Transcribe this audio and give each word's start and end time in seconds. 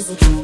was 0.00 0.08
a 0.08 0.16
dream. 0.16 0.39